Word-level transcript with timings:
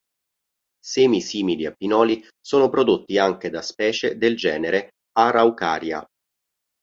Semi 0.83 1.21
simili 1.21 1.67
a 1.67 1.73
pinoli 1.73 2.25
sono 2.43 2.69
prodotti 2.71 3.19
anche 3.19 3.51
da 3.51 3.61
specie 3.61 4.17
del 4.17 4.35
genere 4.35 4.93
"Araucaria". 5.11 6.03